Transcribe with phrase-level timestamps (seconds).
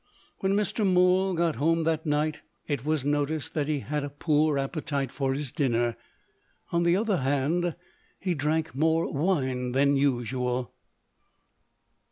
[0.39, 0.83] When Mr.
[0.83, 5.35] Mool got home that night, it was noticed that he had a poor appetite for
[5.35, 5.95] his dinner.
[6.71, 7.75] On the other hand,
[8.19, 10.73] he drank more wine than usual.